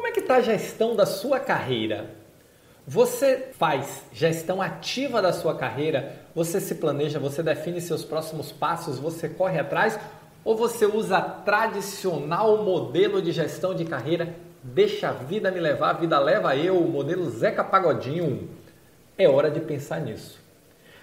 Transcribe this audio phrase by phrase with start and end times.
[0.00, 2.12] Como é que está a gestão da sua carreira?
[2.86, 6.16] Você faz gestão ativa da sua carreira?
[6.34, 10.00] Você se planeja, você define seus próximos passos, você corre atrás?
[10.42, 14.34] Ou você usa tradicional modelo de gestão de carreira?
[14.62, 18.48] Deixa a vida me levar, a vida leva eu, o modelo Zeca Pagodinho.
[19.18, 20.40] É hora de pensar nisso.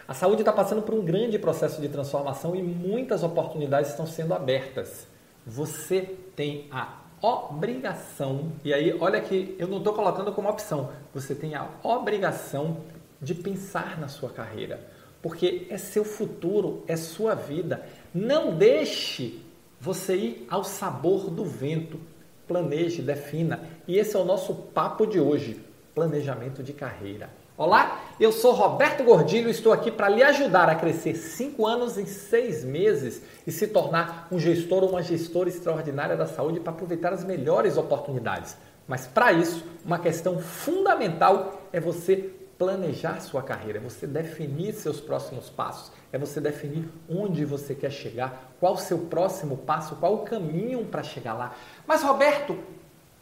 [0.08, 4.34] A saúde está passando por um grande processo de transformação e muitas oportunidades estão sendo
[4.34, 5.06] abertas.
[5.46, 6.02] Você
[6.36, 11.56] tem a obrigação, e aí olha que eu não estou colocando como opção, você tem
[11.56, 12.78] a obrigação
[13.22, 14.80] de pensar na sua carreira,
[15.22, 17.84] porque é seu futuro, é sua vida.
[18.14, 19.44] Não deixe
[19.80, 22.00] você ir ao sabor do vento.
[22.48, 23.62] Planeje, defina.
[23.88, 25.60] E esse é o nosso papo de hoje:
[25.94, 27.30] planejamento de carreira.
[27.60, 31.98] Olá, eu sou Roberto Gordilho e estou aqui para lhe ajudar a crescer 5 anos
[31.98, 36.72] em 6 meses e se tornar um gestor ou uma gestora extraordinária da saúde para
[36.72, 38.56] aproveitar as melhores oportunidades.
[38.88, 45.02] Mas para isso, uma questão fundamental é você planejar sua carreira, é você definir seus
[45.02, 50.14] próximos passos, é você definir onde você quer chegar, qual o seu próximo passo, qual
[50.14, 51.56] o caminho para chegar lá.
[51.88, 52.56] Mas Roberto,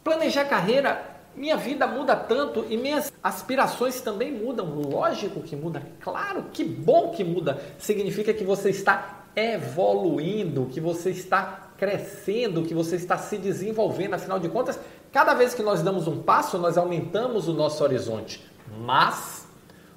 [0.04, 4.66] planejar carreira minha vida muda tanto e minhas aspirações também mudam.
[4.80, 7.60] Lógico que muda, claro, que bom que muda.
[7.78, 14.14] Significa que você está evoluindo, que você está crescendo, que você está se desenvolvendo.
[14.14, 14.80] Afinal de contas,
[15.12, 18.42] cada vez que nós damos um passo, nós aumentamos o nosso horizonte.
[18.80, 19.46] Mas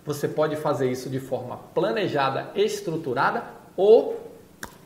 [0.05, 3.43] você pode fazer isso de forma planejada, estruturada
[3.77, 4.29] ou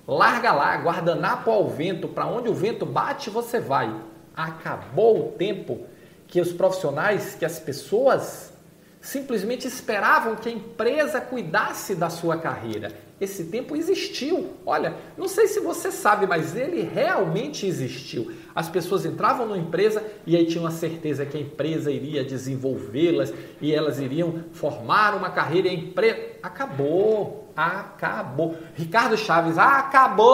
[0.07, 3.93] larga lá, guardanapo ao vento, para onde o vento bate, você vai.
[4.35, 5.85] Acabou o tempo
[6.33, 8.51] que os profissionais, que as pessoas
[8.99, 12.91] simplesmente esperavam que a empresa cuidasse da sua carreira.
[13.21, 14.53] Esse tempo existiu.
[14.65, 18.31] Olha, não sei se você sabe, mas ele realmente existiu.
[18.55, 23.31] As pessoas entravam numa empresa e aí tinham a certeza que a empresa iria desenvolvê-las
[23.61, 26.17] e elas iriam formar uma carreira em empresa.
[26.41, 27.53] Acabou.
[27.55, 28.57] Acabou.
[28.73, 30.25] Ricardo Chaves, acabou.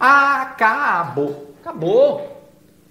[0.00, 1.54] Acabou.
[1.60, 2.48] Acabou.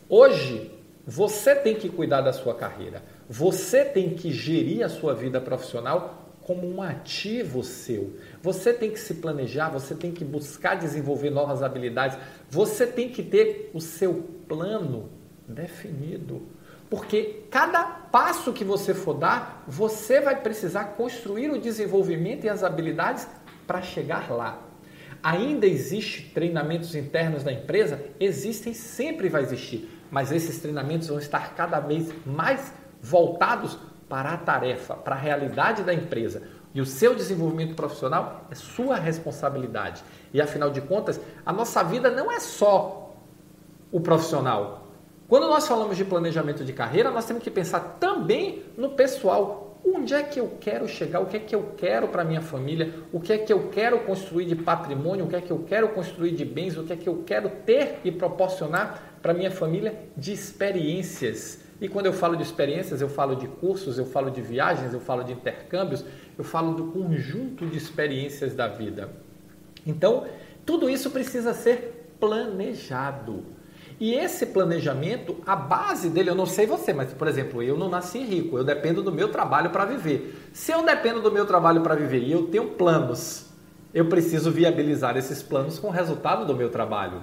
[0.08, 0.75] Hoje,
[1.06, 3.04] você tem que cuidar da sua carreira.
[3.30, 8.16] Você tem que gerir a sua vida profissional como um ativo seu.
[8.42, 12.18] Você tem que se planejar, você tem que buscar desenvolver novas habilidades,
[12.50, 15.10] você tem que ter o seu plano
[15.48, 16.44] definido.
[16.90, 22.64] Porque cada passo que você for dar, você vai precisar construir o desenvolvimento e as
[22.64, 23.28] habilidades
[23.66, 24.62] para chegar lá.
[25.22, 28.00] Ainda existe treinamentos internos da empresa?
[28.20, 33.78] Existem, sempre vai existir mas esses treinamentos vão estar cada vez mais voltados
[34.08, 36.44] para a tarefa, para a realidade da empresa.
[36.74, 40.04] E o seu desenvolvimento profissional é sua responsabilidade.
[40.34, 43.16] E afinal de contas, a nossa vida não é só
[43.92, 44.88] o profissional.
[45.28, 49.75] Quando nós falamos de planejamento de carreira, nós temos que pensar também no pessoal.
[49.86, 51.20] Onde é que eu quero chegar?
[51.20, 52.92] O que é que eu quero para minha família?
[53.14, 55.26] O que é que eu quero construir de patrimônio?
[55.26, 56.76] O que é que eu quero construir de bens?
[56.76, 61.60] O que é que eu quero ter e proporcionar para minha família de experiências.
[61.82, 65.00] E quando eu falo de experiências, eu falo de cursos, eu falo de viagens, eu
[65.00, 66.06] falo de intercâmbios,
[66.38, 69.10] eu falo do conjunto de experiências da vida.
[69.84, 70.28] Então,
[70.64, 73.44] tudo isso precisa ser planejado.
[74.00, 77.90] E esse planejamento, a base dele, eu não sei você, mas por exemplo, eu não
[77.90, 80.50] nasci rico, eu dependo do meu trabalho para viver.
[80.52, 83.46] Se eu dependo do meu trabalho para viver e eu tenho planos,
[83.94, 87.22] eu preciso viabilizar esses planos com o resultado do meu trabalho.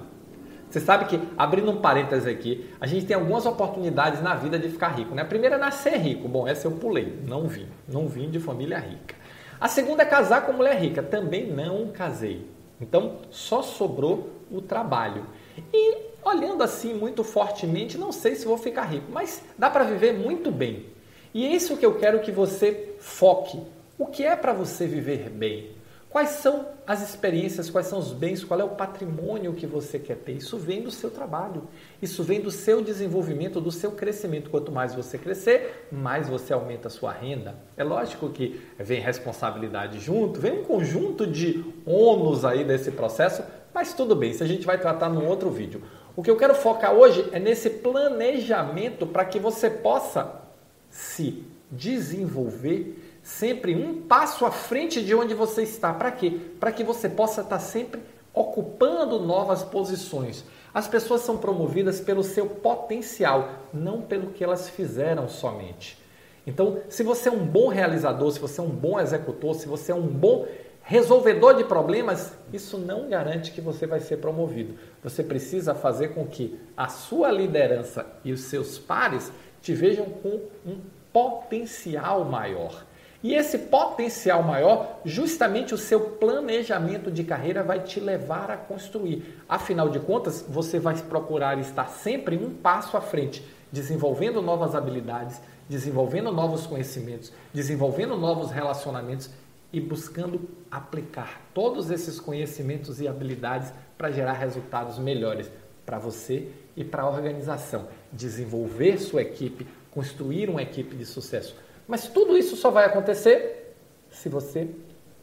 [0.73, 4.71] Você sabe que, abrindo um parênteses aqui, a gente tem algumas oportunidades na vida de
[4.71, 5.15] ficar rico.
[5.15, 5.21] Né?
[5.21, 6.27] A primeira é nascer rico.
[6.27, 7.67] Bom, essa eu pulei, não vim.
[7.87, 9.15] Não vim de família rica.
[9.61, 11.03] A segunda é casar com mulher rica.
[11.03, 12.51] Também não casei.
[12.81, 15.27] Então, só sobrou o trabalho.
[15.75, 20.13] E olhando assim muito fortemente, não sei se vou ficar rico, mas dá para viver
[20.13, 20.87] muito bem.
[21.35, 23.61] E é isso que eu quero que você foque.
[23.99, 25.71] O que é para você viver bem?
[26.13, 30.17] Quais são as experiências, quais são os bens, qual é o patrimônio que você quer
[30.17, 30.33] ter?
[30.33, 31.67] Isso vem do seu trabalho,
[32.03, 34.51] isso vem do seu desenvolvimento, do seu crescimento.
[34.51, 37.55] Quanto mais você crescer, mais você aumenta a sua renda.
[37.79, 43.43] É lógico que vem responsabilidade junto, vem um conjunto de ônus aí desse processo,
[43.73, 45.81] mas tudo bem, isso a gente vai tratar num outro vídeo.
[46.15, 50.43] O que eu quero focar hoje é nesse planejamento para que você possa
[50.91, 55.93] se desenvolver sempre um passo à frente de onde você está.
[55.93, 56.39] Para quê?
[56.61, 58.03] Para que você possa estar sempre
[58.35, 60.45] ocupando novas posições.
[60.75, 65.99] As pessoas são promovidas pelo seu potencial, não pelo que elas fizeram somente.
[66.47, 69.93] Então, se você é um bom realizador, se você é um bom executor, se você
[69.93, 70.47] é um bom
[70.83, 74.75] resolvedor de problemas, isso não garante que você vai ser promovido.
[75.03, 80.41] Você precisa fazer com que a sua liderança e os seus pares te vejam com
[80.67, 80.81] um
[81.13, 82.85] potencial maior.
[83.23, 89.39] E esse potencial maior, justamente o seu planejamento de carreira vai te levar a construir.
[89.49, 95.41] Afinal de contas, você vai procurar estar sempre um passo à frente, desenvolvendo novas habilidades,
[95.69, 99.31] desenvolvendo novos conhecimentos, desenvolvendo novos relacionamentos
[99.73, 105.51] e buscando aplicar todos esses conhecimentos e habilidades para gerar resultados melhores
[105.87, 107.89] para você e para a organização.
[108.13, 111.57] Desenvolver sua equipe, construir uma equipe de sucesso.
[111.89, 113.75] Mas tudo isso só vai acontecer
[114.11, 114.69] se você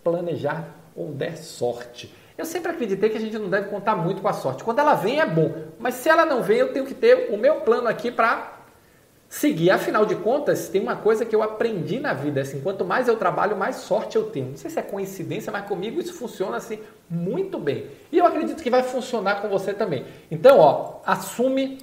[0.04, 2.14] planejar ou der sorte.
[2.38, 4.64] Eu sempre acreditei que a gente não deve contar muito com a sorte.
[4.64, 7.38] Quando ela vem é bom, mas se ela não vem, eu tenho que ter o
[7.38, 8.59] meu plano aqui para
[9.30, 9.70] seguir.
[9.70, 13.16] Afinal de contas, tem uma coisa que eu aprendi na vida, assim, quanto mais eu
[13.16, 14.50] trabalho, mais sorte eu tenho.
[14.50, 17.86] Não sei se é coincidência, mas comigo isso funciona assim muito bem.
[18.12, 20.04] E eu acredito que vai funcionar com você também.
[20.32, 21.78] Então, ó, assume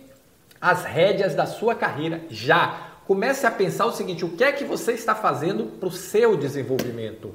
[0.61, 2.99] as rédeas da sua carreira já.
[3.07, 6.37] Comece a pensar o seguinte: o que é que você está fazendo para o seu
[6.37, 7.33] desenvolvimento?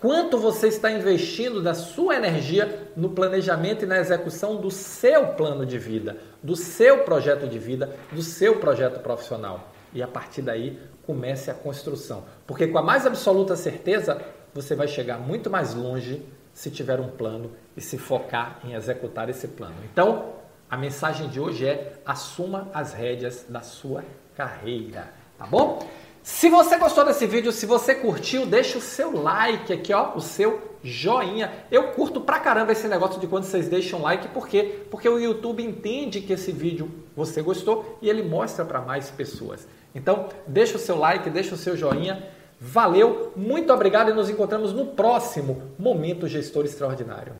[0.00, 5.66] Quanto você está investindo da sua energia no planejamento e na execução do seu plano
[5.66, 9.72] de vida, do seu projeto de vida, do seu projeto profissional?
[9.92, 12.24] E a partir daí, comece a construção.
[12.46, 14.20] Porque com a mais absoluta certeza,
[14.52, 19.28] você vai chegar muito mais longe se tiver um plano e se focar em executar
[19.30, 19.76] esse plano.
[19.90, 20.34] Então,
[20.70, 24.04] a mensagem de hoje é: assuma as rédeas da sua
[24.36, 25.78] carreira, tá bom?
[26.22, 30.20] Se você gostou desse vídeo, se você curtiu, deixa o seu like aqui, ó, o
[30.20, 31.50] seu joinha.
[31.70, 34.82] Eu curto pra caramba esse negócio de quando vocês deixam like, por quê?
[34.90, 39.66] Porque o YouTube entende que esse vídeo você gostou e ele mostra para mais pessoas.
[39.94, 42.22] Então, deixa o seu like, deixa o seu joinha.
[42.60, 47.34] Valeu, muito obrigado e nos encontramos no próximo Momento Gestor Extraordinário.